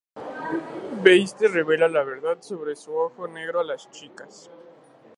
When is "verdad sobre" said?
2.03-2.75